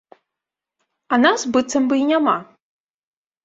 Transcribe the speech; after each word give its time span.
А 1.11 1.21
нас 1.25 1.39
быццам 1.59 1.87
бы 1.95 2.03
і 2.03 2.11
няма. 2.15 2.37